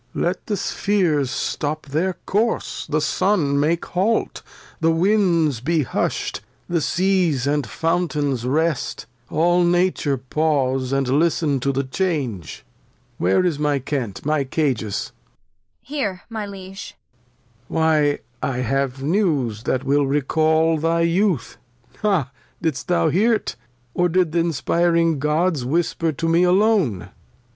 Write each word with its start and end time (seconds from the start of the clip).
Let 0.15 0.47
the 0.47 0.57
Spheres 0.57 1.29
stop 1.29 1.85
their 1.85 2.13
Course, 2.25 2.87
the 2.87 3.01
Sun 3.01 3.59
make 3.59 3.85
Hault, 3.85 4.41
The 4.79 4.89
Winds 4.89 5.59
be 5.59 5.83
husht, 5.83 6.41
the 6.67 6.81
Seas 6.81 7.45
and 7.45 7.67
Fountains 7.67 8.43
rest; 8.43 9.05
All 9.29 9.63
Nature 9.63 10.17
pause, 10.17 10.91
and 10.91 11.07
listen 11.07 11.59
to 11.59 11.71
the 11.71 11.83
Change. 11.83 12.65
Where 13.19 13.45
is 13.45 13.59
my 13.59 13.77
Kent, 13.77 14.25
my 14.25 14.43
Cajus 14.43 14.73
.^ 14.43 14.73
Kent. 14.79 15.11
Here, 15.83 16.21
my 16.31 16.47
Liege. 16.47 16.95
Lear. 17.69 17.77
Why 17.79 18.19
I 18.41 18.57
have 18.61 19.03
News 19.03 19.61
that 19.65 19.83
will 19.83 20.07
recal 20.07 20.79
thy 20.79 21.01
Youth; 21.01 21.57
Ha! 22.01 22.31
Didst 22.59 22.87
thou 22.87 23.09
hear't, 23.09 23.55
or 23.93 24.09
did 24.09 24.31
th' 24.31 24.35
inspiring 24.37 25.19
Gods 25.19 25.63
Whisper 25.63 26.11
to 26.11 26.27
me 26.27 26.41
alone 26.41 27.09